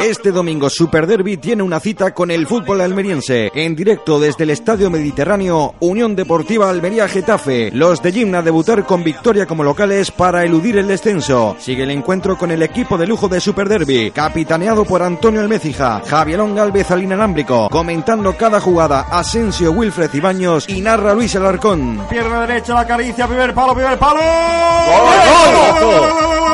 Este 0.00 0.30
domingo 0.30 0.70
Super 0.70 1.06
Derby 1.06 1.36
tiene 1.36 1.62
una 1.62 1.80
cita 1.80 2.14
con 2.14 2.30
el 2.30 2.46
fútbol 2.46 2.80
almeriense. 2.80 3.50
En 3.54 3.74
directo 3.74 4.20
desde 4.20 4.44
el 4.44 4.50
Estadio 4.50 4.90
Mediterráneo, 4.90 5.74
Unión 5.80 6.14
Deportiva 6.14 6.70
Almería 6.70 7.08
Getafe. 7.08 7.70
Los 7.72 8.02
de 8.02 8.12
Gimna 8.12 8.42
debutar 8.42 8.84
con 8.84 9.02
victoria 9.02 9.46
como 9.46 9.64
locales 9.64 10.10
para 10.10 10.44
eludir 10.44 10.78
el 10.78 10.88
descenso. 10.88 11.56
Sigue 11.58 11.82
el 11.82 11.90
encuentro 11.90 12.38
con 12.38 12.50
el 12.50 12.62
equipo 12.62 12.96
de 12.96 13.06
lujo 13.06 13.28
de 13.28 13.40
Super 13.40 13.68
Derby, 13.68 14.10
capitaneado 14.10 14.84
por 14.84 15.02
Antonio 15.02 15.40
Almecija, 15.40 16.02
Javierón 16.06 16.54
Galvez 16.54 16.90
al 16.90 17.02
inalámbrico, 17.02 17.68
comentando 17.70 18.36
cada 18.36 18.60
jugada 18.60 19.06
Asensio 19.10 19.72
Wilfred 19.72 20.12
Ibaños 20.14 20.68
y 20.68 20.80
narra 20.80 21.14
Luis 21.14 21.34
Alarcón. 21.36 22.00
Pierna 22.08 22.46
derecha, 22.46 22.74
la 22.74 22.86
caricia, 22.86 23.26
primer 23.26 23.52
palo, 23.52 23.74
primer 23.74 23.98
palo. 23.98 24.20
¡Gol! 24.20 25.80
¡Gol, 25.80 26.10
gol, 26.10 26.45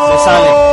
Se 0.08 0.16
sale. 0.24 0.72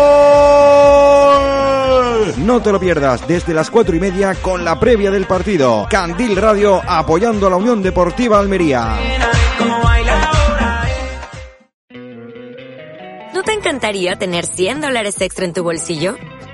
No 2.37 2.61
te 2.61 2.71
lo 2.71 2.79
pierdas 2.79 3.27
desde 3.27 3.53
las 3.53 3.69
cuatro 3.69 3.95
y 3.95 3.99
media 3.99 4.35
con 4.35 4.63
la 4.65 4.79
previa 4.79 5.11
del 5.11 5.25
partido. 5.25 5.87
Candil 5.89 6.35
Radio 6.35 6.81
apoyando 6.85 7.47
a 7.47 7.49
la 7.49 7.57
Unión 7.57 7.83
Deportiva 7.83 8.39
Almería. 8.39 8.97
¿No 13.33 13.43
te 13.43 13.53
encantaría 13.53 14.17
tener 14.17 14.45
100 14.45 14.81
dólares 14.81 15.21
extra 15.21 15.45
en 15.45 15.53
tu 15.53 15.63
bolsillo? 15.63 16.15